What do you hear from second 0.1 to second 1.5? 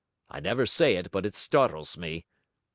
I never say it but it